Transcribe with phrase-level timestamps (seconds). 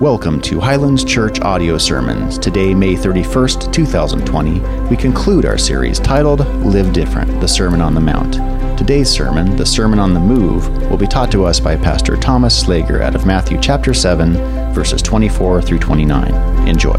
[0.00, 2.38] Welcome to Highlands Church Audio Sermons.
[2.38, 8.00] Today, May 31st, 2020, we conclude our series titled Live Different The Sermon on the
[8.00, 8.34] Mount.
[8.78, 12.62] Today's sermon, The Sermon on the Move, will be taught to us by Pastor Thomas
[12.62, 14.34] Slager out of Matthew chapter 7,
[14.72, 16.32] verses 24 through 29.
[16.68, 16.94] Enjoy.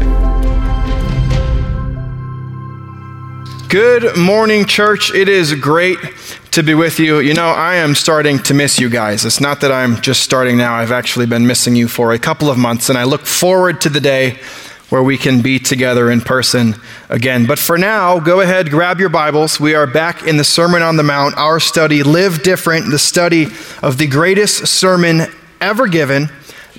[3.70, 5.10] Good morning, church.
[5.14, 5.98] It is great
[6.52, 7.20] to be with you.
[7.20, 9.24] You know, I am starting to miss you guys.
[9.24, 12.50] It's not that I'm just starting now, I've actually been missing you for a couple
[12.50, 14.38] of months, and I look forward to the day
[14.88, 16.74] where we can be together in person
[17.08, 17.46] again.
[17.46, 19.60] But for now, go ahead, grab your Bibles.
[19.60, 23.46] We are back in the Sermon on the Mount, our study, Live Different, the study
[23.82, 25.26] of the greatest sermon
[25.60, 26.30] ever given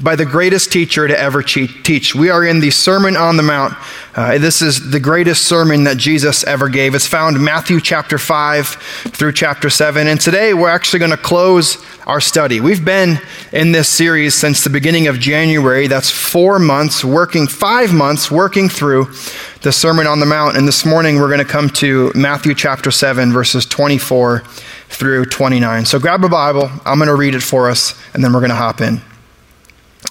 [0.01, 2.15] by the greatest teacher to ever teach.
[2.15, 3.73] We are in the Sermon on the Mount.
[4.15, 6.95] Uh, this is the greatest sermon that Jesus ever gave.
[6.95, 10.07] It's found Matthew chapter 5 through chapter 7.
[10.07, 12.59] And today we're actually going to close our study.
[12.59, 13.19] We've been
[13.51, 15.87] in this series since the beginning of January.
[15.87, 19.05] That's four months, working, five months, working through
[19.61, 20.57] the Sermon on the Mount.
[20.57, 24.39] And this morning we're going to come to Matthew chapter 7, verses 24
[24.89, 25.85] through 29.
[25.85, 26.70] So grab a Bible.
[26.85, 29.01] I'm going to read it for us, and then we're going to hop in.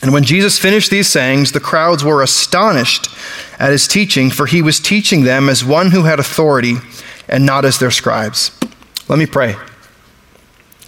[0.00, 3.08] And when Jesus finished these sayings, the crowds were astonished
[3.58, 6.76] at his teaching, for he was teaching them as one who had authority
[7.28, 8.52] and not as their scribes.
[9.08, 9.56] Let me pray.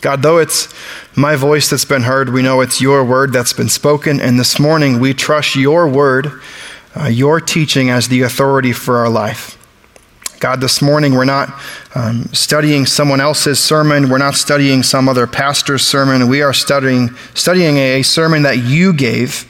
[0.01, 0.73] God, though it's
[1.15, 4.21] my voice that's been heard, we know it's your word that's been spoken.
[4.21, 6.41] And this morning, we trust your word,
[6.97, 9.59] uh, your teaching as the authority for our life.
[10.41, 11.53] God, this morning we're not
[11.95, 14.09] um, studying someone else's sermon.
[14.09, 16.29] We're not studying some other pastor's sermon.
[16.29, 19.45] We are studying, studying a sermon that you gave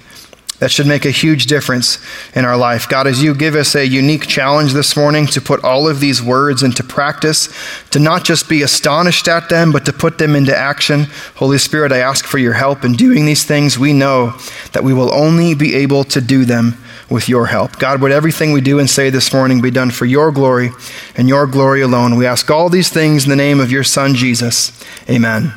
[0.60, 1.98] that should make a huge difference
[2.34, 2.88] in our life.
[2.88, 6.22] God, as you give us a unique challenge this morning to put all of these
[6.22, 7.48] words into practice,
[7.90, 11.06] to not just be astonished at them, but to put them into action.
[11.36, 13.78] Holy Spirit, I ask for your help in doing these things.
[13.78, 14.34] We know
[14.72, 16.76] that we will only be able to do them
[17.08, 17.78] with your help.
[17.78, 20.70] God, would everything we do and say this morning be done for your glory
[21.16, 22.16] and your glory alone.
[22.16, 24.72] We ask all these things in the name of your Son, Jesus.
[25.08, 25.52] Amen.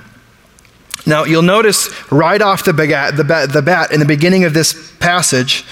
[1.05, 4.53] Now, you'll notice right off the bat, the bat, the bat in the beginning of
[4.53, 5.65] this passage,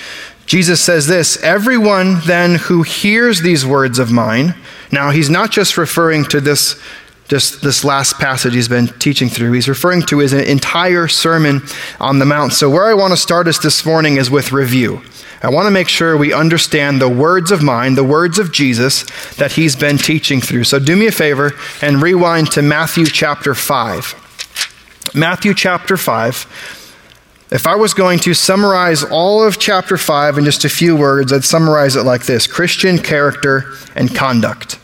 [0.45, 4.55] Jesus says this Everyone then who hears these words of mine,
[4.91, 6.81] now he's not just referring to this
[7.29, 9.53] just this last passage he's been teaching through.
[9.53, 11.61] He's referring to his entire sermon
[11.97, 12.51] on the Mount.
[12.51, 15.01] So, where I want to start us this morning is with review.
[15.43, 19.05] I want to make sure we understand the words of mine, the words of Jesus
[19.37, 20.65] that he's been teaching through.
[20.65, 24.20] So do me a favor and rewind to Matthew chapter 5.
[25.13, 26.77] Matthew chapter 5.
[27.51, 31.33] If I was going to summarize all of chapter 5 in just a few words,
[31.33, 34.79] I'd summarize it like this Christian character and conduct.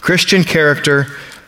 [0.00, 1.06] Christian character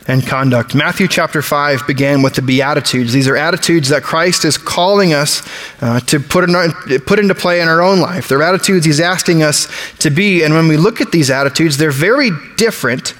[0.08, 0.74] and conduct.
[0.74, 3.12] Matthew chapter 5 began with the Beatitudes.
[3.12, 5.46] These are attitudes that Christ is calling us
[5.80, 8.28] uh, to put, in, put into play in our own life.
[8.28, 9.68] They're attitudes he's asking us
[9.98, 10.42] to be.
[10.42, 13.14] And when we look at these attitudes, they're very different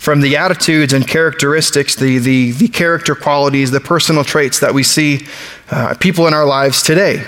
[0.00, 4.82] from the attitudes and characteristics, the, the, the character qualities, the personal traits that we
[4.82, 5.26] see
[5.70, 7.22] uh, people in our lives today.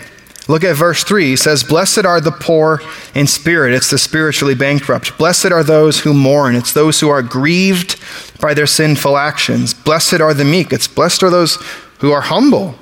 [0.48, 1.26] Look at verse 3.
[1.26, 2.80] He says, Blessed are the poor
[3.14, 3.74] in spirit.
[3.74, 5.18] It's the spiritually bankrupt.
[5.18, 6.56] Blessed are those who mourn.
[6.56, 8.00] It's those who are grieved
[8.40, 9.74] by their sinful actions.
[9.74, 10.72] Blessed are the meek.
[10.72, 11.56] It's blessed are those
[11.98, 12.74] who are humble.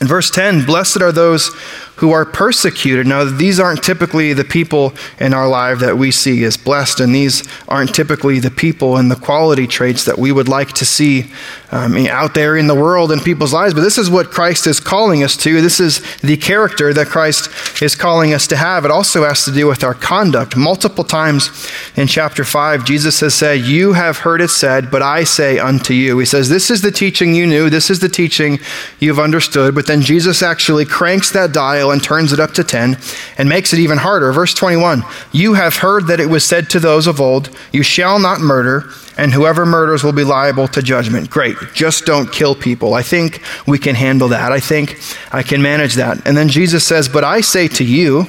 [0.00, 1.50] In verse 10, blessed are those
[1.96, 3.06] who are persecuted.
[3.06, 7.14] Now, these aren't typically the people in our life that we see as blessed, and
[7.14, 11.30] these aren't typically the people and the quality traits that we would like to see
[11.70, 13.74] um, out there in the world in people's lives.
[13.74, 15.60] But this is what Christ is calling us to.
[15.60, 17.48] This is the character that Christ
[17.82, 18.84] is calling us to have.
[18.84, 20.56] It also has to do with our conduct.
[20.56, 25.24] Multiple times in chapter 5, Jesus has said, You have heard it said, but I
[25.24, 26.18] say unto you.
[26.18, 28.58] He says, This is the teaching you knew, this is the teaching
[28.98, 29.74] you've understood.
[29.74, 32.96] But then Jesus actually cranks that dial and turns it up to 10
[33.38, 34.32] and makes it even harder.
[34.32, 35.02] Verse 21
[35.32, 38.90] You have heard that it was said to those of old, You shall not murder,
[39.16, 41.30] and whoever murders will be liable to judgment.
[41.30, 41.56] Great.
[41.72, 42.94] Just don't kill people.
[42.94, 44.52] I think we can handle that.
[44.52, 44.98] I think
[45.32, 46.26] I can manage that.
[46.26, 48.26] And then Jesus says, But I say to you,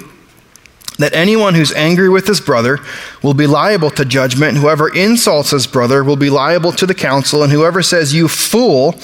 [0.98, 2.80] that anyone who's angry with his brother
[3.22, 7.44] will be liable to judgment, whoever insults his brother will be liable to the council,
[7.44, 8.96] and whoever says, You fool,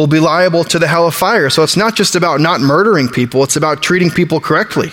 [0.00, 1.50] will be liable to the hell of fire.
[1.50, 4.88] So it's not just about not murdering people, it's about treating people correctly.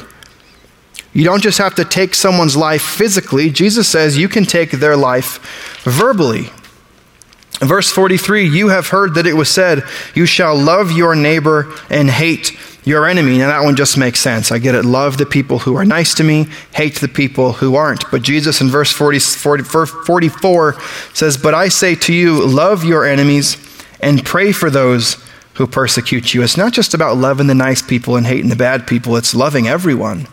[1.14, 3.50] You don't just have to take someone's life physically.
[3.50, 6.50] Jesus says you can take their life verbally.
[7.62, 9.84] Verse 43 You have heard that it was said,
[10.14, 12.52] You shall love your neighbor and hate
[12.86, 13.38] your enemy.
[13.38, 14.52] Now, that one just makes sense.
[14.52, 14.84] I get it.
[14.84, 18.12] Love the people who are nice to me, hate the people who aren't.
[18.12, 20.82] But Jesus in verse 40, 40, 44
[21.14, 23.67] says, But I say to you, love your enemies
[24.00, 25.18] and pray for those
[25.56, 26.44] who persecute you.
[26.44, 29.68] It's not just about loving the nice people and hating the bad people, it's loving
[29.68, 30.28] everyone.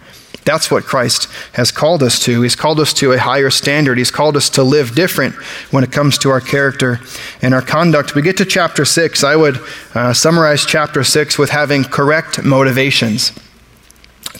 [0.44, 2.42] That's what Christ has called us to.
[2.42, 3.96] He's called us to a higher standard.
[3.96, 5.34] He's called us to live different
[5.70, 7.00] when it comes to our character
[7.40, 8.14] and our conduct.
[8.14, 9.24] We get to chapter 6.
[9.24, 9.58] I would
[9.94, 13.32] uh, summarize chapter 6 with having correct motivations.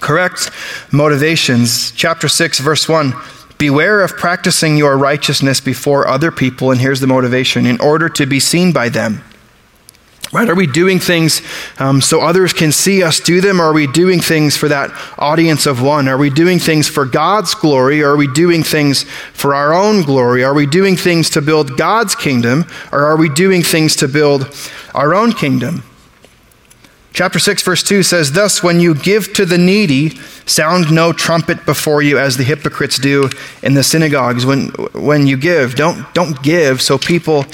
[0.01, 0.51] Correct
[0.93, 1.91] motivations.
[1.93, 3.15] Chapter 6, verse 1.
[3.59, 8.27] Beware of practicing your righteousness before other people, and here's the motivation in order to
[8.27, 9.23] be seen by them.
[10.33, 10.49] Right?
[10.49, 11.43] Are we doing things
[11.79, 13.61] um, so others can see us do them?
[13.61, 16.09] Or are we doing things for that audience of one?
[16.09, 18.03] Are we doing things for God's glory?
[18.03, 20.43] Or are we doing things for our own glory?
[20.43, 22.65] Are we doing things to build God's kingdom?
[22.91, 24.53] Or are we doing things to build
[24.93, 25.85] our own kingdom?
[27.15, 30.17] Chapter 6, verse 2 says, Thus, when you give to the needy,
[30.47, 33.31] sound no trumpet before you as the hypocrites do
[33.63, 34.45] in the synagogues.
[34.45, 37.45] When, when you give, don't, don't give so people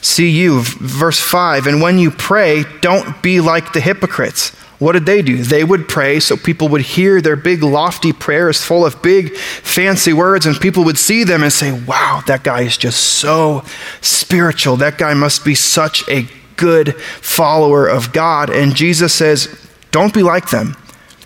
[0.00, 0.62] see you.
[0.62, 4.56] Verse 5, and when you pray, don't be like the hypocrites.
[4.78, 5.42] What did they do?
[5.42, 10.14] They would pray so people would hear their big, lofty prayers full of big, fancy
[10.14, 13.64] words, and people would see them and say, Wow, that guy is just so
[14.00, 14.78] spiritual.
[14.78, 16.26] That guy must be such a
[16.56, 18.50] good follower of God.
[18.50, 19.48] And Jesus says,
[19.90, 20.76] don't be like them.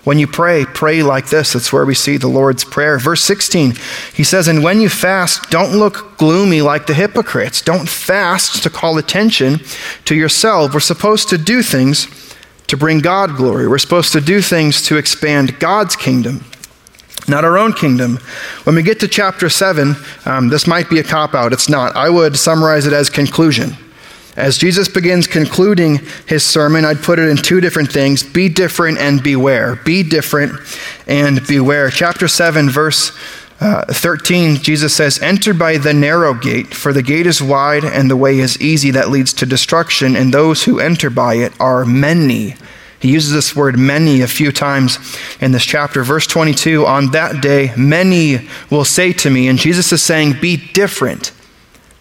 [0.05, 1.55] When you pray, pray like this.
[1.55, 2.99] That's where we see the Lord's Prayer.
[2.99, 3.75] Verse 16,
[4.15, 7.63] he says, And when you fast, don't look gloomy like the hypocrites.
[7.63, 9.61] Don't fast to call attention
[10.05, 10.75] to yourself.
[10.75, 12.35] We're supposed to do things
[12.67, 13.67] to bring God glory.
[13.67, 16.45] We're supposed to do things to expand God's kingdom,
[17.27, 18.19] not our own kingdom.
[18.65, 21.55] When we get to chapter 7, um, this might be a cop out.
[21.55, 21.97] It's not.
[21.97, 23.75] I would summarize it as conclusion.
[24.37, 28.99] As Jesus begins concluding his sermon, I'd put it in two different things be different
[28.99, 29.77] and beware.
[29.77, 30.53] Be different
[31.07, 31.91] and beware.
[31.91, 33.17] Chapter 7, verse
[33.61, 38.11] uh, 13, Jesus says, Enter by the narrow gate, for the gate is wide and
[38.11, 41.85] the way is easy that leads to destruction, and those who enter by it are
[41.85, 42.57] many.
[42.99, 44.99] He uses this word many a few times
[45.39, 46.03] in this chapter.
[46.03, 50.57] Verse 22 On that day, many will say to me, and Jesus is saying, Be
[50.57, 51.31] different.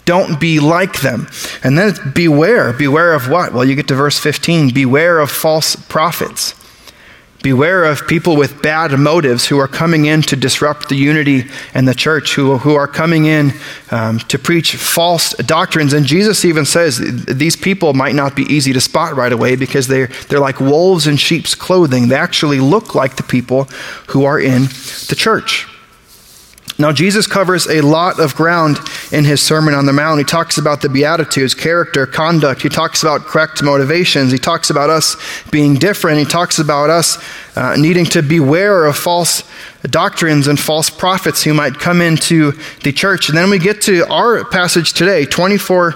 [0.05, 1.27] Don't be like them.
[1.63, 2.73] And then beware.
[2.73, 3.53] Beware of what?
[3.53, 4.73] Well, you get to verse 15.
[4.73, 6.55] Beware of false prophets.
[7.43, 11.85] Beware of people with bad motives who are coming in to disrupt the unity and
[11.85, 13.51] the church, who, who are coming in
[13.91, 15.91] um, to preach false doctrines.
[15.91, 19.89] And Jesus even says these people might not be easy to spot right away because
[19.89, 22.07] they're, they're like wolves in sheep's clothing.
[22.07, 23.65] They actually look like the people
[24.07, 24.63] who are in
[25.09, 25.67] the church.
[26.79, 28.79] Now, Jesus covers a lot of ground
[29.11, 30.17] in his Sermon on the Mount.
[30.17, 32.63] He talks about the Beatitudes, character, conduct.
[32.63, 34.31] He talks about correct motivations.
[34.31, 35.15] He talks about us
[35.51, 36.17] being different.
[36.17, 37.23] He talks about us
[37.55, 39.43] uh, needing to beware of false
[39.83, 42.53] doctrines and false prophets who might come into
[42.83, 43.29] the church.
[43.29, 45.91] And then we get to our passage today, 24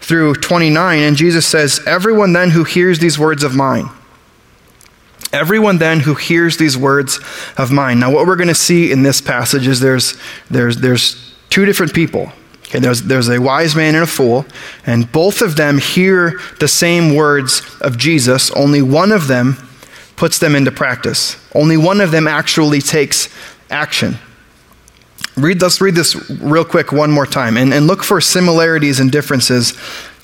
[0.00, 3.88] through 29, and Jesus says, Everyone then who hears these words of mine,
[5.32, 7.20] Everyone then who hears these words
[7.56, 8.00] of mine.
[8.00, 10.16] Now, what we're going to see in this passage is there's,
[10.50, 12.32] there's, there's two different people.
[12.64, 14.44] Okay, there's, there's a wise man and a fool,
[14.86, 18.50] and both of them hear the same words of Jesus.
[18.52, 19.56] Only one of them
[20.16, 21.36] puts them into practice.
[21.54, 23.28] Only one of them actually takes
[23.70, 24.18] action.
[25.36, 29.10] Read, let's read this real quick one more time and, and look for similarities and
[29.10, 29.72] differences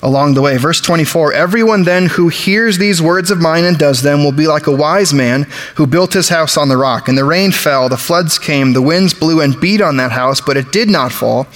[0.01, 0.57] along the way.
[0.57, 4.47] Verse 24 Everyone then who hears these words of mine and does them will be
[4.47, 5.43] like a wise man
[5.75, 7.07] who built his house on the rock.
[7.07, 10.41] And the rain fell, the floods came, the winds blew and beat on that house,
[10.41, 11.47] but it did not fall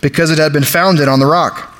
[0.00, 1.71] because it had been founded on the rock.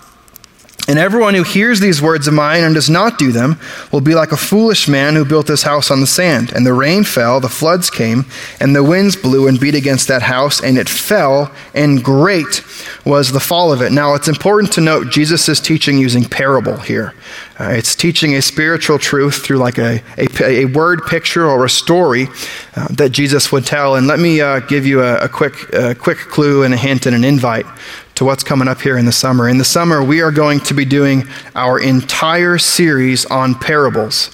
[0.89, 3.57] And everyone who hears these words of mine and does not do them
[3.93, 6.53] will be like a foolish man who built his house on the sand.
[6.53, 8.25] And the rain fell, the floods came,
[8.59, 12.65] and the winds blew and beat against that house, and it fell, and great
[13.05, 13.93] was the fall of it.
[13.93, 17.15] Now, it's important to note Jesus is teaching using parable here.
[17.61, 21.71] Uh, it's teaching a spiritual truth through like a, a, a word picture or a
[21.71, 22.27] story
[22.75, 23.95] uh, that Jesus would tell.
[23.95, 27.07] And let me uh, give you a, a quick, a quick clue and a hint
[27.07, 27.67] and an invite
[28.14, 29.49] to what's coming up here in the summer.
[29.49, 34.31] In the summer, we are going to be doing our entire series on parables.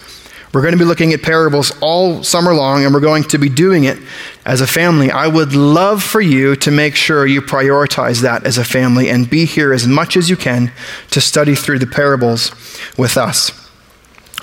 [0.53, 3.51] We're going to be looking at parables all summer long, and we're going to be
[3.51, 3.99] doing it
[4.47, 5.11] as a family.
[5.11, 9.29] I would love for you to make sure you prioritize that as a family and
[9.29, 10.73] be here as much as you can
[11.11, 12.51] to study through the parables
[12.97, 13.53] with us.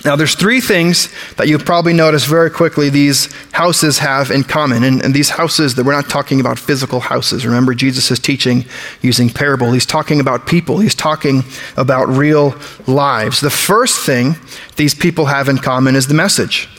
[0.03, 4.83] Now, there's three things that you'll probably notice very quickly these houses have in common.
[4.83, 7.45] And, and, these houses, that we're not talking about physical houses.
[7.45, 8.65] Remember, Jesus is teaching
[9.01, 9.71] using parable.
[9.71, 11.43] He's talking about people, he's talking
[11.77, 12.55] about real
[12.87, 13.41] lives.
[13.41, 14.35] The first thing
[14.75, 16.69] these people have in common is the message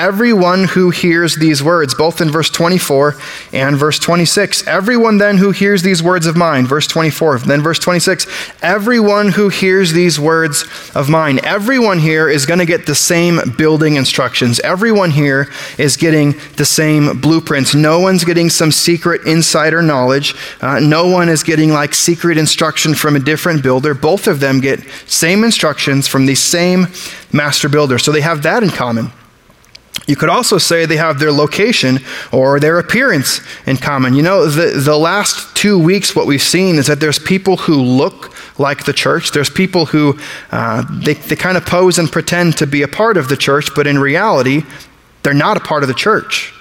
[0.00, 3.16] everyone who hears these words, both in verse 24
[3.52, 4.66] and verse 26.
[4.66, 8.26] Everyone then who hears these words of mine, verse 24, then verse 26.
[8.62, 10.64] Everyone who hears these words
[10.94, 14.58] of mine, everyone here is going to get the same building instructions.
[14.60, 17.74] Everyone here is getting the same blueprints.
[17.74, 20.34] No one's getting some secret insider knowledge.
[20.62, 23.92] Uh, no one is getting like secret instruction from a different builder.
[23.92, 26.86] Both of them get same instructions from the same
[27.34, 27.98] master builder.
[27.98, 29.12] So they have that in common.
[30.06, 32.00] You could also say they have their location
[32.32, 34.14] or their appearance in common.
[34.14, 37.76] You know, the, the last two weeks, what we've seen is that there's people who
[37.76, 39.32] look like the church.
[39.32, 40.18] There's people who
[40.50, 43.74] uh, they, they kind of pose and pretend to be a part of the church,
[43.74, 44.62] but in reality,
[45.22, 46.54] they're not a part of the church.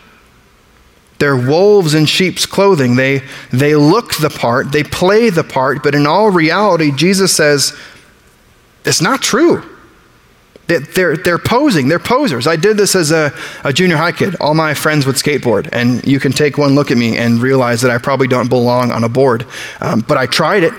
[1.19, 2.95] They're wolves in sheep's clothing.
[2.95, 7.77] They, they look the part, they play the part, but in all reality, Jesus says,
[8.85, 9.68] it's not true.
[10.69, 12.45] They're, they're posing, they're posers.
[12.45, 13.33] I did this as a,
[13.63, 14.35] a junior high kid.
[14.39, 17.81] All my friends would skateboard, and you can take one look at me and realize
[17.81, 19.47] that I probably don't belong on a board.
[19.81, 20.73] Um, but I tried it.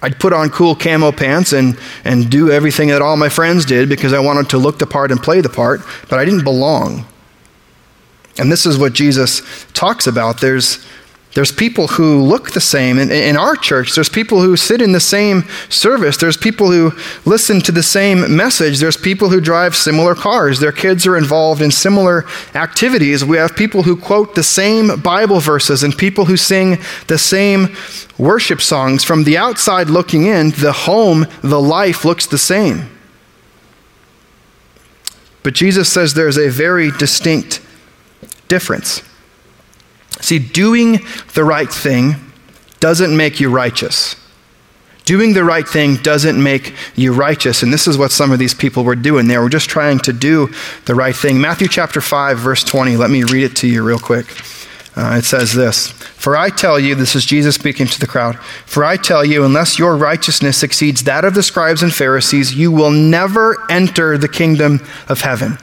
[0.00, 3.88] I'd put on cool camo pants and, and do everything that all my friends did
[3.88, 7.04] because I wanted to look the part and play the part, but I didn't belong.
[8.38, 9.42] And this is what Jesus
[9.74, 10.40] talks about.
[10.40, 10.86] There's,
[11.34, 12.98] there's people who look the same.
[12.98, 16.18] In, in, our church, there's people who sit in the same service.
[16.18, 16.92] There's people who
[17.24, 18.78] listen to the same message.
[18.78, 20.60] There's people who drive similar cars.
[20.60, 23.24] Their kids are involved in similar activities.
[23.24, 27.74] We have people who quote the same Bible verses and people who sing the same
[28.18, 29.02] worship songs.
[29.02, 32.90] From the outside looking in, the home, the life looks the same.
[35.42, 37.62] But Jesus says there's a very distinct
[38.48, 39.02] difference.
[40.22, 41.00] See, doing
[41.34, 42.14] the right thing
[42.80, 44.16] doesn't make you righteous.
[45.04, 47.64] Doing the right thing doesn't make you righteous.
[47.64, 49.26] And this is what some of these people were doing.
[49.26, 50.48] They were just trying to do
[50.86, 51.40] the right thing.
[51.40, 52.96] Matthew chapter 5, verse 20.
[52.96, 54.26] Let me read it to you real quick.
[54.94, 58.38] Uh, it says this For I tell you, this is Jesus speaking to the crowd,
[58.38, 62.70] for I tell you, unless your righteousness exceeds that of the scribes and Pharisees, you
[62.70, 65.58] will never enter the kingdom of heaven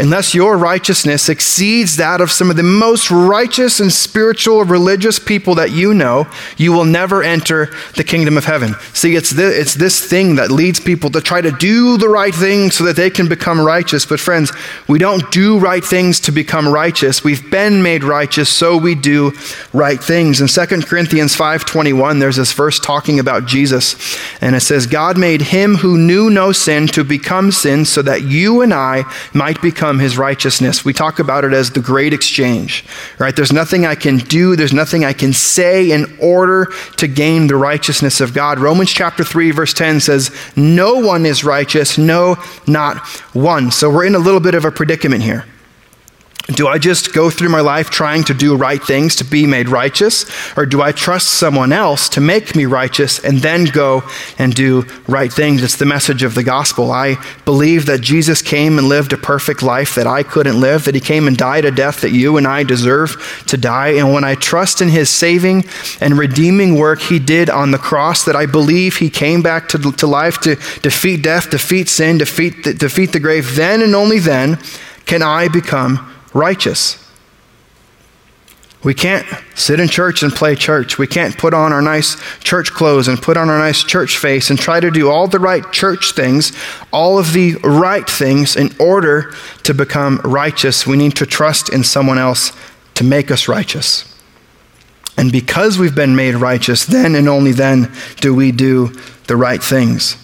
[0.00, 5.54] unless your righteousness exceeds that of some of the most righteous and spiritual religious people
[5.56, 6.26] that you know,
[6.56, 8.74] you will never enter the kingdom of heaven.
[8.94, 12.34] See, it's this, it's this thing that leads people to try to do the right
[12.34, 14.06] thing so that they can become righteous.
[14.06, 14.52] But, friends,
[14.88, 17.22] we don't do right things to become righteous.
[17.22, 19.32] We've been made righteous, so we do
[19.74, 20.40] right things.
[20.40, 25.42] In 2 Corinthians 5.21, there's this verse talking about Jesus, and it says, God made
[25.42, 29.04] him who knew no sin to become sin so that you and I
[29.34, 30.84] might become become his righteousness.
[30.84, 32.84] We talk about it as the great exchange,
[33.18, 33.34] right?
[33.34, 36.68] There's nothing I can do, there's nothing I can say in order
[36.98, 38.60] to gain the righteousness of God.
[38.60, 42.36] Romans chapter 3, verse 10 says, No one is righteous, no,
[42.68, 43.04] not
[43.34, 43.72] one.
[43.72, 45.44] So we're in a little bit of a predicament here.
[46.54, 49.68] Do I just go through my life trying to do right things to be made
[49.68, 50.26] righteous?
[50.56, 54.02] Or do I trust someone else to make me righteous and then go
[54.38, 55.62] and do right things?
[55.62, 56.90] It's the message of the gospel.
[56.90, 60.94] I believe that Jesus came and lived a perfect life that I couldn't live, that
[60.94, 63.90] he came and died a death that you and I deserve to die.
[63.90, 65.64] And when I trust in his saving
[66.00, 69.78] and redeeming work he did on the cross, that I believe he came back to,
[69.78, 74.18] to life to defeat death, defeat sin, defeat the, defeat the grave, then and only
[74.18, 74.58] then
[75.06, 77.06] can I become righteous.
[78.82, 80.96] We can't sit in church and play church.
[80.96, 84.48] We can't put on our nice church clothes and put on our nice church face
[84.48, 86.52] and try to do all the right church things,
[86.90, 89.34] all of the right things in order
[89.64, 90.86] to become righteous.
[90.86, 92.52] We need to trust in someone else
[92.94, 94.06] to make us righteous.
[95.18, 98.94] And because we've been made righteous, then and only then do we do
[99.26, 100.16] the right things.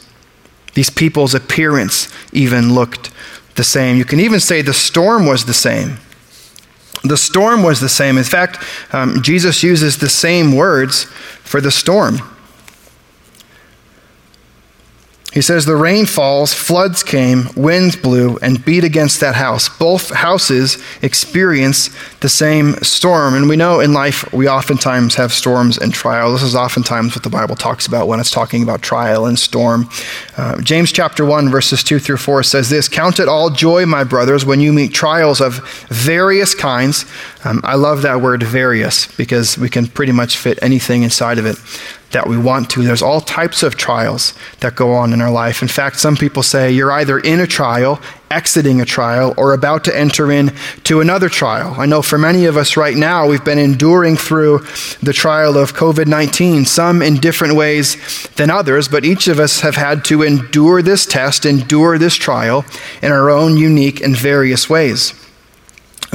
[0.72, 3.10] These people's appearance even looked
[3.56, 3.96] the same.
[3.96, 5.98] You can even say the storm was the same.
[7.04, 8.18] The storm was the same.
[8.18, 12.18] In fact, um, Jesus uses the same words for the storm.
[15.36, 19.68] He says, The rain falls, floods came, winds blew, and beat against that house.
[19.68, 21.90] Both houses experience
[22.20, 23.34] the same storm.
[23.34, 26.40] And we know in life we oftentimes have storms and trials.
[26.40, 29.90] This is oftentimes what the Bible talks about when it's talking about trial and storm.
[30.38, 34.04] Uh, James chapter 1, verses 2 through 4 says this Count it all joy, my
[34.04, 35.58] brothers, when you meet trials of
[35.90, 37.04] various kinds.
[37.44, 41.44] Um, I love that word various because we can pretty much fit anything inside of
[41.44, 41.58] it.
[42.12, 42.82] That we want to.
[42.82, 45.62] There's all types of trials that go on in our life.
[45.62, 49.84] In fact, some people say you're either in a trial, exiting a trial, or about
[49.84, 51.74] to enter into another trial.
[51.76, 54.60] I know for many of us right now, we've been enduring through
[55.02, 57.96] the trial of COVID 19, some in different ways
[58.36, 62.64] than others, but each of us have had to endure this test, endure this trial
[63.02, 65.25] in our own unique and various ways.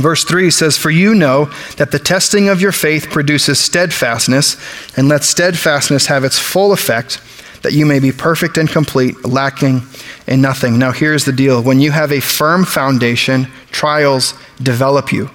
[0.02, 1.46] Verse 3 says, For you know
[1.78, 4.58] that the testing of your faith produces steadfastness,
[4.98, 7.22] and let steadfastness have its full effect,
[7.62, 9.84] that you may be perfect and complete, lacking
[10.28, 10.80] in nothing.
[10.80, 15.30] Now, here's the deal when you have a firm foundation, trials develop you.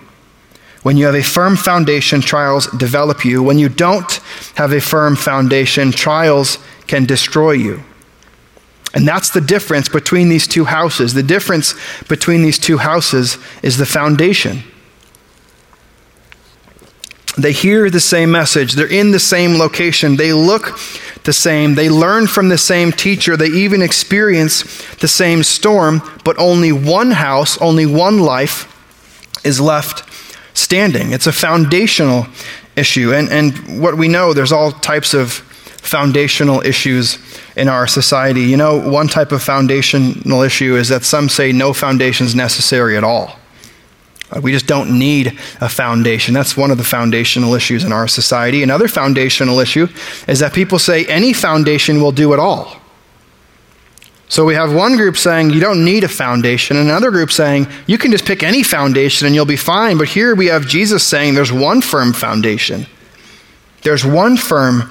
[0.82, 3.42] When you have a firm foundation, trials develop you.
[3.42, 4.20] When you don't
[4.54, 7.82] have a firm foundation, trials can destroy you.
[8.95, 11.12] And that's the difference between these two houses.
[11.12, 11.75] The difference
[12.09, 14.62] between these two houses is the foundation.
[17.38, 20.78] They hear the same message, they're in the same location, they look
[21.25, 24.62] the same, they learn from the same teacher, they even experience
[24.97, 28.73] the same storm, but only one house, only one life
[29.45, 30.09] is left
[30.57, 31.12] standing.
[31.12, 32.26] It's a foundational
[32.75, 33.12] issue.
[33.12, 37.19] And, and what we know, there's all types of foundational issues
[37.57, 38.43] in our society.
[38.43, 42.97] You know, one type of foundational issue is that some say no foundation is necessary
[42.97, 43.39] at all.
[44.31, 46.35] Uh, we just don't need a foundation.
[46.35, 48.63] That's one of the foundational issues in our society.
[48.63, 49.87] Another foundational issue
[50.29, 52.81] is that people say any foundation will do it all.
[54.29, 57.69] So we have one group saying you don't need a foundation, and another group saying
[57.87, 59.99] you can just pick any foundation and you'll be fine.
[59.99, 62.87] But here we have Jesus saying there's one firm foundation.
[63.83, 64.91] There's one firm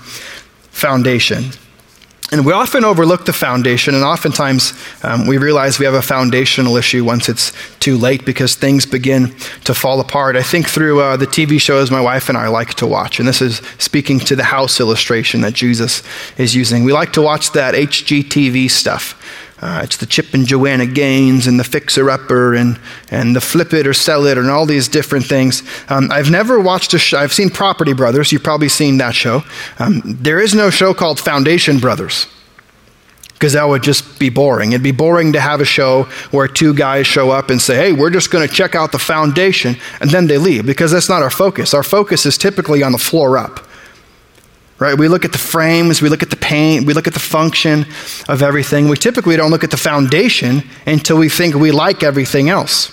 [0.72, 1.52] foundation.
[2.36, 4.74] And we often overlook the foundation, and oftentimes
[5.04, 9.34] um, we realize we have a foundational issue once it's too late because things begin
[9.64, 10.36] to fall apart.
[10.36, 13.28] I think through uh, the TV shows my wife and I like to watch, and
[13.30, 16.04] this is speaking to the house illustration that Jesus
[16.38, 16.84] is using.
[16.84, 19.14] We like to watch that HGTV stuff.
[19.62, 22.78] Uh, it's the Chip and Joanna Gaines and the Fixer Upper and,
[23.10, 25.64] and the Flip It or Sell It and all these different things.
[25.90, 27.18] Um, I've never watched a show.
[27.18, 28.32] I've seen Property Brothers.
[28.32, 29.44] You've probably seen that show.
[29.80, 32.28] Um, there is no show called Foundation Brothers
[33.36, 34.72] because that would just be boring.
[34.72, 37.94] It'd be boring to have a show where two guys show up and say, hey,
[37.94, 41.22] we're just going to check out the foundation, and then they leave because that's not
[41.22, 41.74] our focus.
[41.74, 43.68] Our focus is typically on the floor up.
[44.78, 44.98] Right?
[44.98, 47.86] We look at the frames, we look at the paint, we look at the function
[48.28, 48.90] of everything.
[48.90, 52.92] We typically don't look at the foundation until we think we like everything else.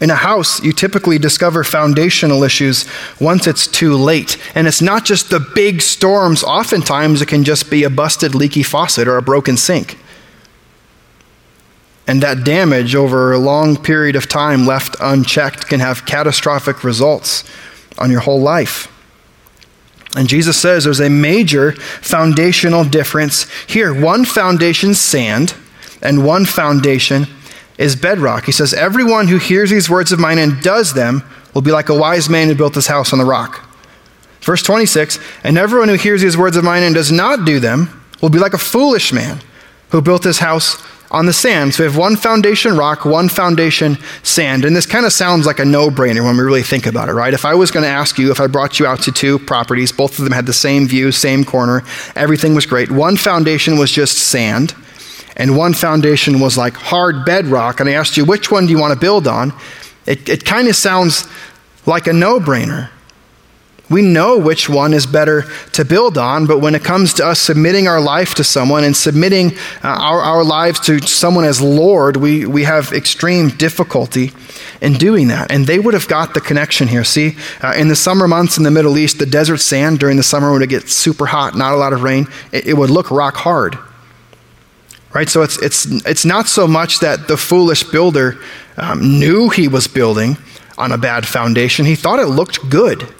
[0.00, 2.86] In a house, you typically discover foundational issues
[3.20, 4.38] once it's too late.
[4.54, 8.62] And it's not just the big storms, oftentimes, it can just be a busted, leaky
[8.62, 9.98] faucet or a broken sink.
[12.06, 17.44] And that damage over a long period of time left unchecked can have catastrophic results
[17.98, 18.92] on your whole life.
[20.16, 23.92] And Jesus says there's a major foundational difference here.
[23.92, 25.54] One foundation sand,
[26.00, 27.26] and one foundation
[27.76, 28.44] is bedrock.
[28.44, 31.22] He says, Everyone who hears these words of mine and does them
[31.54, 33.64] will be like a wise man who built his house on the rock.
[34.40, 38.02] Verse 26 And everyone who hears these words of mine and does not do them
[38.20, 39.40] will be like a foolish man
[39.90, 41.74] who built his house on the sand.
[41.74, 44.64] So we have one foundation rock, one foundation sand.
[44.64, 47.12] And this kind of sounds like a no brainer when we really think about it,
[47.12, 47.32] right?
[47.32, 49.90] If I was going to ask you, if I brought you out to two properties,
[49.90, 51.82] both of them had the same view, same corner,
[52.14, 52.90] everything was great.
[52.90, 54.74] One foundation was just sand,
[55.36, 57.80] and one foundation was like hard bedrock.
[57.80, 59.52] And I asked you, which one do you want to build on?
[60.04, 61.26] It, it kind of sounds
[61.86, 62.90] like a no brainer.
[63.90, 67.40] We know which one is better to build on, but when it comes to us
[67.40, 72.18] submitting our life to someone and submitting uh, our, our lives to someone as Lord,
[72.18, 74.32] we, we have extreme difficulty
[74.82, 75.50] in doing that.
[75.50, 77.02] And they would have got the connection here.
[77.02, 80.22] See, uh, in the summer months in the Middle East, the desert sand during the
[80.22, 83.10] summer when it gets super hot, not a lot of rain, it, it would look
[83.10, 83.78] rock hard.
[85.14, 85.30] Right?
[85.30, 88.38] So it's, it's, it's not so much that the foolish builder
[88.76, 90.36] um, knew he was building
[90.76, 93.12] on a bad foundation, he thought it looked good.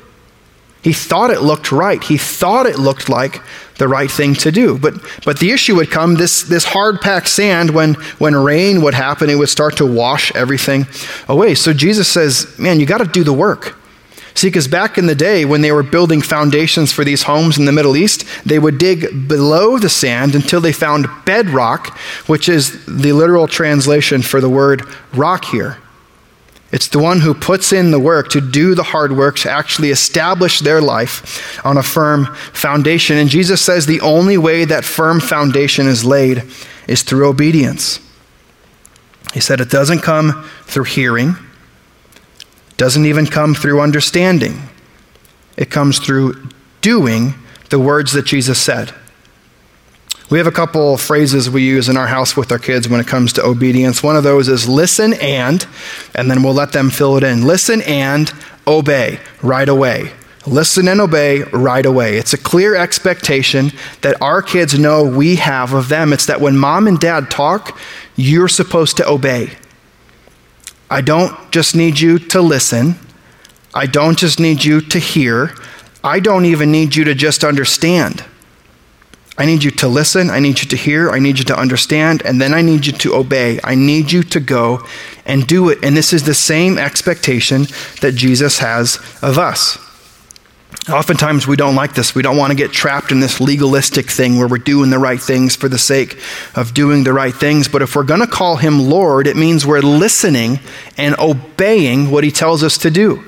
[0.82, 2.02] He thought it looked right.
[2.02, 3.42] He thought it looked like
[3.78, 4.78] the right thing to do.
[4.78, 8.94] But, but the issue would come this, this hard packed sand, when, when rain would
[8.94, 10.86] happen, it would start to wash everything
[11.28, 11.54] away.
[11.54, 13.76] So Jesus says, Man, you got to do the work.
[14.34, 17.64] See, because back in the day when they were building foundations for these homes in
[17.64, 21.88] the Middle East, they would dig below the sand until they found bedrock,
[22.28, 25.78] which is the literal translation for the word rock here.
[26.70, 29.90] It's the one who puts in the work to do the hard work to actually
[29.90, 33.16] establish their life on a firm foundation.
[33.16, 36.42] And Jesus says the only way that firm foundation is laid
[36.86, 38.00] is through obedience.
[39.32, 41.36] He said it doesn't come through hearing,
[42.76, 44.60] doesn't even come through understanding.
[45.58, 46.48] it comes through
[46.80, 47.34] doing
[47.70, 48.94] the words that Jesus said.
[50.30, 53.06] We have a couple phrases we use in our house with our kids when it
[53.06, 54.02] comes to obedience.
[54.02, 55.66] One of those is listen and,
[56.14, 57.46] and then we'll let them fill it in.
[57.46, 58.30] Listen and
[58.66, 60.12] obey right away.
[60.46, 62.18] Listen and obey right away.
[62.18, 66.12] It's a clear expectation that our kids know we have of them.
[66.12, 67.78] It's that when mom and dad talk,
[68.14, 69.52] you're supposed to obey.
[70.90, 72.96] I don't just need you to listen.
[73.74, 75.54] I don't just need you to hear.
[76.04, 78.24] I don't even need you to just understand.
[79.38, 80.30] I need you to listen.
[80.30, 81.10] I need you to hear.
[81.10, 82.22] I need you to understand.
[82.24, 83.60] And then I need you to obey.
[83.62, 84.84] I need you to go
[85.24, 85.78] and do it.
[85.84, 87.66] And this is the same expectation
[88.00, 89.78] that Jesus has of us.
[90.90, 92.14] Oftentimes, we don't like this.
[92.14, 95.20] We don't want to get trapped in this legalistic thing where we're doing the right
[95.20, 96.18] things for the sake
[96.54, 97.68] of doing the right things.
[97.68, 100.60] But if we're going to call him Lord, it means we're listening
[100.96, 103.22] and obeying what he tells us to do.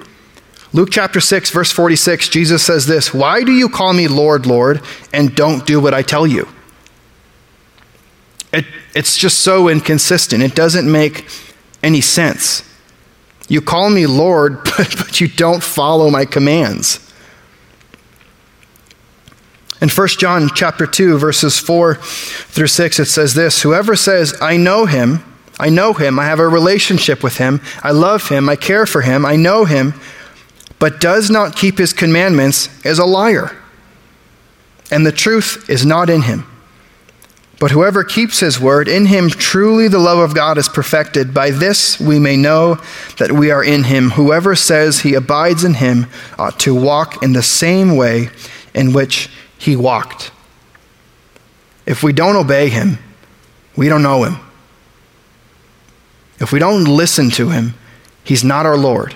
[0.72, 4.80] Luke chapter 6, verse 46, Jesus says this Why do you call me Lord, Lord,
[5.12, 6.48] and don't do what I tell you?
[8.52, 10.42] It, it's just so inconsistent.
[10.42, 11.28] It doesn't make
[11.82, 12.62] any sense.
[13.48, 17.06] You call me Lord, but, but you don't follow my commands.
[19.80, 24.58] In 1 John chapter 2 verses 4 through 6 it says this, whoever says I
[24.58, 25.24] know him,
[25.58, 29.00] I know him, I have a relationship with him, I love him, I care for
[29.00, 29.94] him, I know him,
[30.80, 33.56] but does not keep his commandments is a liar,
[34.90, 36.44] and the truth is not in him.
[37.60, 41.34] But whoever keeps his word, in him truly the love of God is perfected.
[41.34, 42.80] By this we may know
[43.18, 44.12] that we are in him.
[44.12, 46.06] Whoever says he abides in him
[46.38, 48.30] ought to walk in the same way
[48.72, 50.32] in which he walked.
[51.84, 52.98] If we don't obey him,
[53.76, 54.36] we don't know him.
[56.38, 57.74] If we don't listen to him,
[58.24, 59.14] he's not our Lord.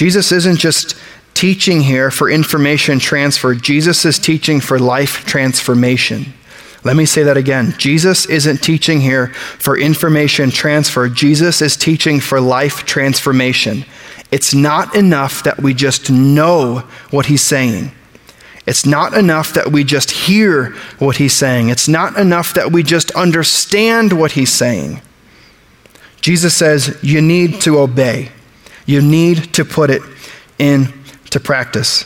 [0.00, 0.96] Jesus isn't just
[1.34, 6.32] teaching here for information transfer, Jesus is teaching for life transformation.
[6.84, 7.74] Let me say that again.
[7.76, 11.10] Jesus isn't teaching here for information transfer.
[11.10, 13.84] Jesus is teaching for life transformation.
[14.32, 16.78] It's not enough that we just know
[17.10, 17.92] what he's saying.
[18.66, 21.68] It's not enough that we just hear what he's saying.
[21.68, 25.02] It's not enough that we just understand what he's saying.
[26.22, 28.30] Jesus says you need to obey.
[28.86, 30.02] You need to put it
[30.58, 32.04] into practice.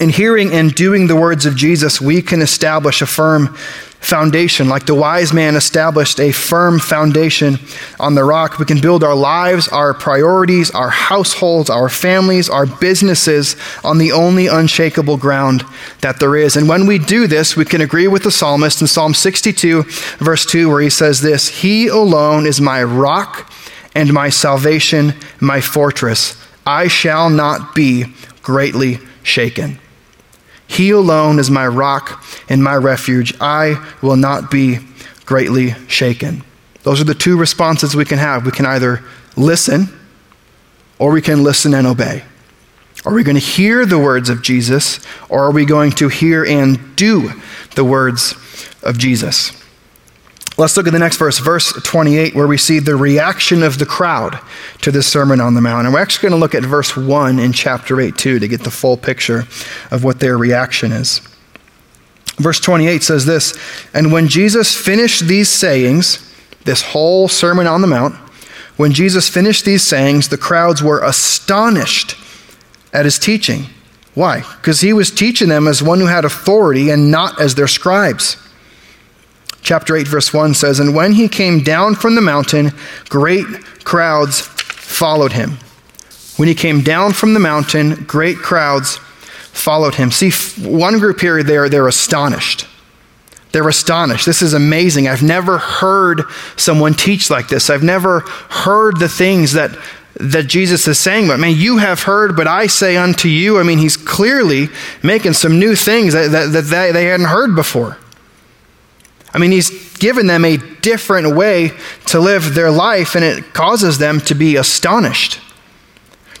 [0.00, 3.54] In hearing and doing the words of Jesus, we can establish a firm
[4.00, 4.68] foundation.
[4.68, 7.58] Like the wise man established a firm foundation
[7.98, 12.66] on the rock, we can build our lives, our priorities, our households, our families, our
[12.66, 15.64] businesses on the only unshakable ground
[16.00, 16.56] that there is.
[16.56, 19.82] And when we do this, we can agree with the psalmist in Psalm 62,
[20.18, 23.52] verse 2, where he says this He alone is my rock
[23.94, 26.36] and my salvation, my fortress.
[26.66, 28.04] I shall not be
[28.42, 29.78] greatly shaken.
[30.66, 33.34] He alone is my rock and my refuge.
[33.40, 34.78] I will not be
[35.26, 36.44] greatly shaken.
[36.82, 38.46] Those are the two responses we can have.
[38.46, 39.02] We can either
[39.36, 39.88] listen
[40.98, 42.22] or we can listen and obey.
[43.04, 46.44] Are we going to hear the words of Jesus or are we going to hear
[46.44, 47.32] and do
[47.74, 48.34] the words
[48.82, 49.59] of Jesus?
[50.60, 53.86] Let's look at the next verse, verse 28, where we see the reaction of the
[53.86, 54.38] crowd
[54.82, 55.86] to this Sermon on the Mount.
[55.86, 58.62] And we're actually going to look at verse 1 in chapter 8, too, to get
[58.62, 59.46] the full picture
[59.90, 61.22] of what their reaction is.
[62.36, 63.58] Verse 28 says this
[63.94, 66.30] And when Jesus finished these sayings,
[66.64, 68.14] this whole Sermon on the Mount,
[68.76, 72.16] when Jesus finished these sayings, the crowds were astonished
[72.92, 73.64] at his teaching.
[74.12, 74.40] Why?
[74.60, 78.36] Because he was teaching them as one who had authority and not as their scribes.
[79.62, 82.72] Chapter 8, verse 1 says, And when he came down from the mountain,
[83.08, 83.46] great
[83.84, 85.58] crowds followed him.
[86.36, 88.96] When he came down from the mountain, great crowds
[89.52, 90.10] followed him.
[90.10, 90.30] See,
[90.66, 92.66] one group here, they're, they're astonished.
[93.52, 94.26] They're astonished.
[94.26, 95.08] This is amazing.
[95.08, 96.22] I've never heard
[96.56, 97.68] someone teach like this.
[97.68, 99.76] I've never heard the things that,
[100.14, 103.58] that Jesus is saying, but man, you have heard, but I say unto you.
[103.58, 104.68] I mean, he's clearly
[105.02, 107.98] making some new things that, that, that they, they hadn't heard before.
[109.32, 111.72] I mean, he's given them a different way
[112.06, 115.40] to live their life, and it causes them to be astonished.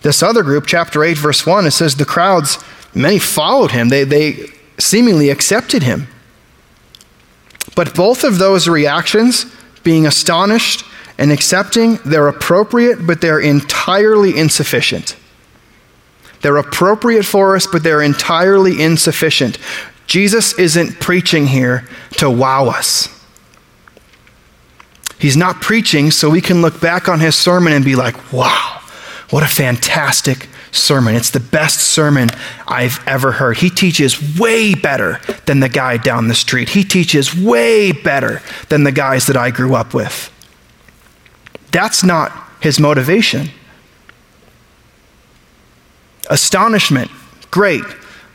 [0.02, 2.58] This other group, chapter 8, verse 1, it says the crowds,
[2.94, 3.90] many followed him.
[3.90, 4.46] They, they
[4.78, 6.08] seemingly accepted him.
[7.76, 9.46] But both of those reactions,
[9.84, 10.84] being astonished
[11.18, 15.16] and accepting, they're appropriate, but they're entirely insufficient.
[16.42, 19.58] They're appropriate for us, but they're entirely insufficient.
[20.10, 23.08] Jesus isn't preaching here to wow us.
[25.20, 28.80] He's not preaching so we can look back on his sermon and be like, wow,
[29.30, 31.14] what a fantastic sermon.
[31.14, 32.28] It's the best sermon
[32.66, 33.58] I've ever heard.
[33.58, 36.70] He teaches way better than the guy down the street.
[36.70, 40.28] He teaches way better than the guys that I grew up with.
[41.70, 43.50] That's not his motivation.
[46.28, 47.12] Astonishment,
[47.52, 47.84] great,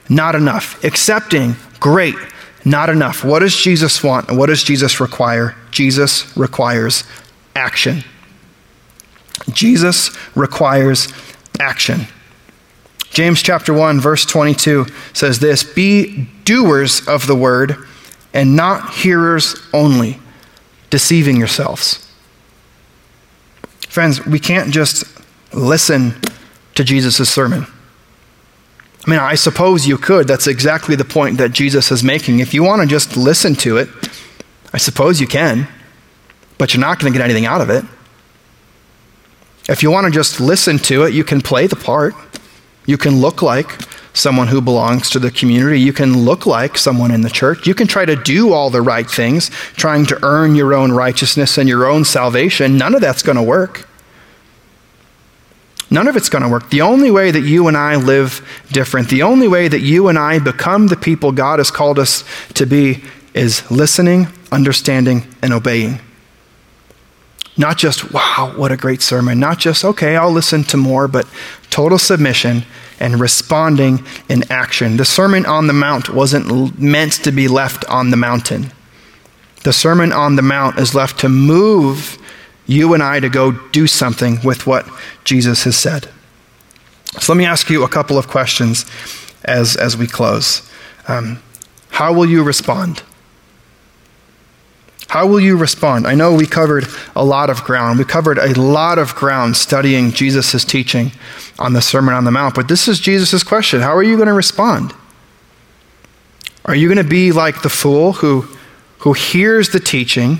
[0.09, 0.83] not enough.
[0.83, 2.15] Accepting, great,
[2.63, 3.23] not enough.
[3.23, 5.55] What does Jesus want and what does Jesus require?
[5.71, 7.03] Jesus requires
[7.55, 8.03] action.
[9.51, 11.07] Jesus requires
[11.59, 12.07] action.
[13.11, 17.77] James chapter 1 verse 22 says this, "Be doers of the word
[18.33, 20.19] and not hearers only,
[20.89, 21.99] deceiving yourselves."
[23.87, 25.05] Friends, we can't just
[25.53, 26.15] listen
[26.73, 27.67] to Jesus' sermon.
[29.05, 30.27] I mean, I suppose you could.
[30.27, 32.39] That's exactly the point that Jesus is making.
[32.39, 33.89] If you want to just listen to it,
[34.73, 35.67] I suppose you can,
[36.57, 37.85] but you're not going to get anything out of it.
[39.69, 42.15] If you want to just listen to it, you can play the part.
[42.85, 43.79] You can look like
[44.13, 45.79] someone who belongs to the community.
[45.79, 47.67] You can look like someone in the church.
[47.67, 51.57] You can try to do all the right things, trying to earn your own righteousness
[51.57, 52.77] and your own salvation.
[52.77, 53.87] None of that's going to work.
[55.91, 56.69] None of it's going to work.
[56.69, 60.19] The only way that you and I live different, the only way that you and
[60.19, 63.01] I become the people God has called us to be,
[63.33, 66.01] is listening, understanding, and obeying.
[67.55, 69.39] Not just, wow, what a great sermon.
[69.39, 71.25] Not just, okay, I'll listen to more, but
[71.69, 72.63] total submission
[72.99, 74.97] and responding in action.
[74.97, 78.73] The Sermon on the Mount wasn't meant to be left on the mountain.
[79.63, 82.17] The Sermon on the Mount is left to move
[82.67, 84.85] you and I to go do something with what
[85.23, 86.09] Jesus has said.
[87.19, 88.86] So let me ask you a couple of questions
[89.43, 90.69] as, as we close.
[91.08, 91.41] Um,
[91.89, 93.04] how will you respond?
[95.08, 96.08] How will you respond?
[96.08, 97.99] I know we covered a lot of ground.
[97.99, 101.12] We covered a lot of ground studying Jesus' teaching
[101.58, 103.80] on the Sermon on the Mount, but this is Jesus' question.
[103.80, 104.93] How are you going to respond?
[106.65, 108.41] Are you going to be like the fool who,
[108.99, 110.39] who hears the teaching,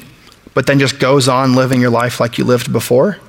[0.54, 3.20] but then just goes on living your life like you lived before?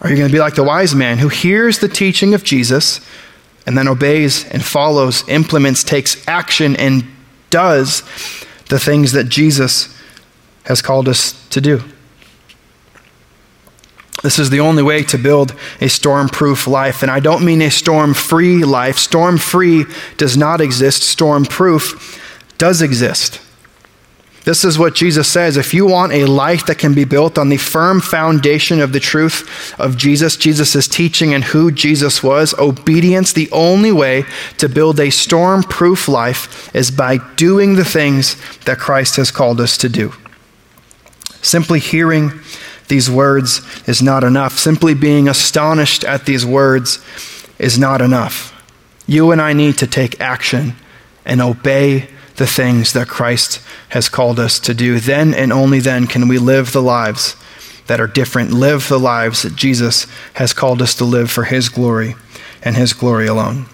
[0.00, 3.00] Are you going to be like the wise man who hears the teaching of Jesus
[3.66, 7.04] and then obeys and follows, implements, takes action, and
[7.50, 8.02] does
[8.68, 9.96] the things that Jesus
[10.64, 11.82] has called us to do.
[14.22, 17.02] This is the only way to build a storm proof life.
[17.02, 18.98] And I don't mean a storm free life.
[18.98, 19.84] Storm free
[20.16, 22.20] does not exist, storm proof
[22.58, 23.40] does exist.
[24.46, 25.56] This is what Jesus says.
[25.56, 29.00] If you want a life that can be built on the firm foundation of the
[29.00, 34.24] truth of Jesus, Jesus' teaching, and who Jesus was, obedience, the only way
[34.58, 39.60] to build a storm proof life is by doing the things that Christ has called
[39.60, 40.12] us to do.
[41.42, 42.30] Simply hearing
[42.86, 44.56] these words is not enough.
[44.56, 47.04] Simply being astonished at these words
[47.58, 48.52] is not enough.
[49.08, 50.74] You and I need to take action
[51.24, 55.00] and obey the things that Christ has called us to do.
[55.00, 57.36] Then and only then can we live the lives
[57.86, 61.68] that are different, live the lives that Jesus has called us to live for His
[61.68, 62.16] glory
[62.62, 63.66] and His glory alone.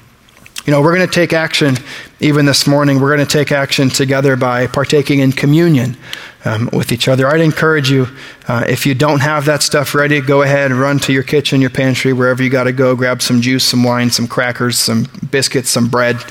[0.64, 1.76] You know, we're going to take action
[2.20, 3.00] even this morning.
[3.00, 5.96] We're going to take action together by partaking in communion
[6.44, 7.26] um, with each other.
[7.26, 8.06] I'd encourage you,
[8.46, 11.60] uh, if you don't have that stuff ready, go ahead and run to your kitchen,
[11.60, 12.94] your pantry, wherever you got to go.
[12.94, 16.22] Grab some juice, some wine, some crackers, some biscuits, some bread.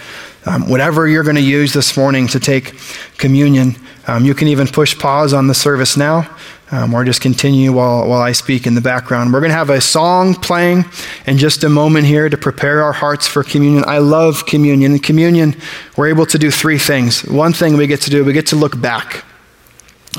[0.45, 2.73] Um, whatever you're going to use this morning to take
[3.17, 3.75] communion.
[4.07, 6.27] Um, you can even push pause on the service now
[6.71, 9.33] um, or just continue while, while I speak in the background.
[9.33, 10.85] We're going to have a song playing
[11.27, 13.83] in just a moment here to prepare our hearts for communion.
[13.85, 14.93] I love communion.
[14.93, 15.55] In communion,
[15.97, 17.23] we're able to do three things.
[17.25, 19.25] One thing we get to do, we get to look back.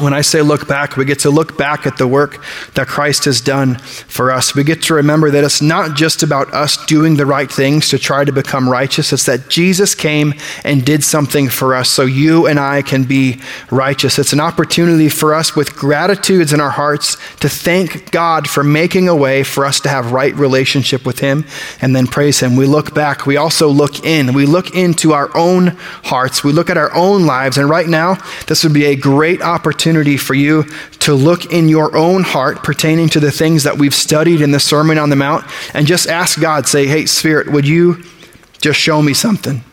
[0.00, 3.26] When I say look back, we get to look back at the work that Christ
[3.26, 4.54] has done for us.
[4.54, 7.98] We get to remember that it's not just about us doing the right things to
[7.98, 9.12] try to become righteous.
[9.12, 10.32] It's that Jesus came
[10.64, 14.18] and did something for us so you and I can be righteous.
[14.18, 19.10] It's an opportunity for us with gratitudes in our hearts to thank God for making
[19.10, 21.44] a way for us to have right relationship with Him
[21.82, 22.56] and then praise Him.
[22.56, 23.26] We look back.
[23.26, 24.32] We also look in.
[24.32, 26.42] We look into our own hearts.
[26.42, 27.58] We look at our own lives.
[27.58, 30.62] And right now, this would be a great opportunity opportunity for you
[31.00, 34.60] to look in your own heart pertaining to the things that we've studied in the
[34.60, 38.04] Sermon on the Mount and just ask God, say, hey, Spirit, would you
[38.60, 39.64] just show me something?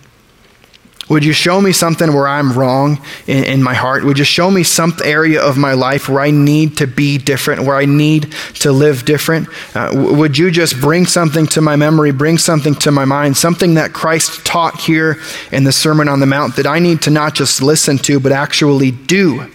[1.10, 4.04] Would you show me something where I'm wrong in, in, my heart?
[4.04, 7.62] Would you show me some area of my life where I need to be different,
[7.62, 9.48] where I need to live different?
[9.76, 13.76] Uh, would you just bring something to my memory, bring something to my mind, something
[13.76, 15.18] that Christ taught here
[15.52, 18.32] in the Sermon on the Mount that I need to not just listen to, but
[18.32, 19.52] actually do?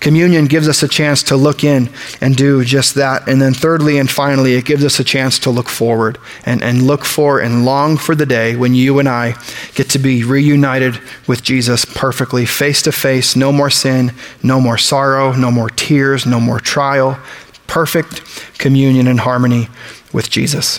[0.00, 1.88] Communion gives us a chance to look in
[2.20, 3.28] and do just that.
[3.28, 6.86] And then, thirdly and finally, it gives us a chance to look forward and, and
[6.86, 9.34] look for and long for the day when you and I
[9.74, 13.36] get to be reunited with Jesus perfectly, face to face.
[13.36, 17.18] No more sin, no more sorrow, no more tears, no more trial.
[17.66, 18.22] Perfect
[18.58, 19.68] communion and harmony
[20.12, 20.78] with Jesus.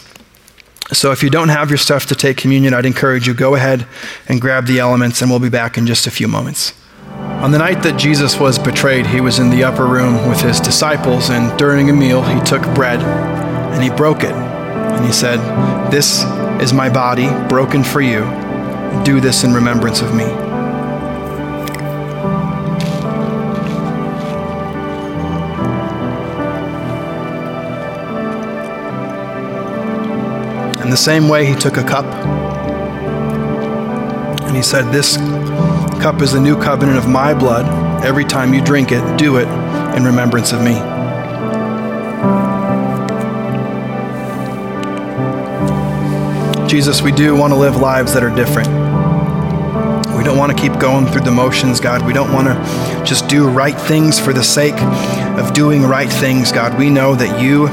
[0.93, 3.85] So, if you don't have your stuff to take communion, I'd encourage you go ahead
[4.29, 6.71] and grab the elements, and we'll be back in just a few moments.
[7.37, 10.59] On the night that Jesus was betrayed, he was in the upper room with his
[10.59, 14.31] disciples, and during a meal, he took bread and he broke it.
[14.31, 15.37] And he said,
[15.91, 16.23] This
[16.59, 18.21] is my body broken for you.
[19.05, 20.23] Do this in remembrance of me.
[30.81, 32.05] In the same way, he took a cup
[34.47, 35.17] and he said, This
[35.97, 37.65] cup is the new covenant of my blood.
[38.03, 39.47] Every time you drink it, do it
[39.95, 40.73] in remembrance of me.
[46.67, 48.67] Jesus, we do want to live lives that are different.
[50.17, 52.05] We don't want to keep going through the motions, God.
[52.05, 54.79] We don't want to just do right things for the sake
[55.39, 56.77] of doing right things, God.
[56.77, 57.67] We know that you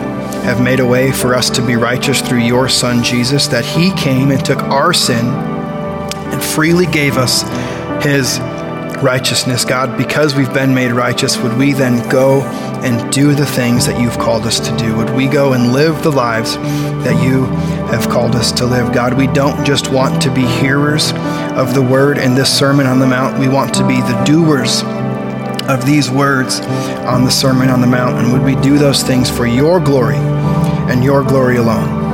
[0.45, 3.93] have made a way for us to be righteous through your Son, Jesus, that He
[3.93, 7.43] came and took our sin and freely gave us
[8.05, 8.39] his
[9.03, 9.65] righteousness.
[9.65, 12.43] God, because we've been made righteous, would we then go
[12.85, 14.97] and do the things that you've called us to do?
[14.97, 17.47] Would we go and live the lives that you
[17.87, 18.93] have called us to live?
[18.93, 21.13] God, we don't just want to be hearers
[21.57, 24.83] of the word in this Sermon on the Mount, we want to be the doers
[25.69, 26.61] of these words
[27.07, 28.19] on the Sermon on the Mount.
[28.19, 32.05] And would we do those things for your glory and your glory alone?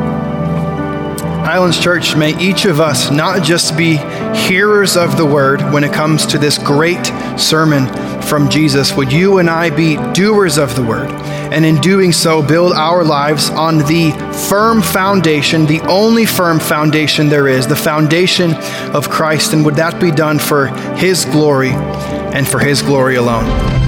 [1.45, 3.97] Islands Church, may each of us not just be
[4.35, 7.05] hearers of the word when it comes to this great
[7.39, 7.87] sermon
[8.23, 11.11] from Jesus, would you and I be doers of the word?
[11.53, 14.13] And in doing so, build our lives on the
[14.49, 18.55] firm foundation, the only firm foundation there is, the foundation
[18.95, 19.53] of Christ.
[19.53, 23.80] And would that be done for his glory and for his glory alone?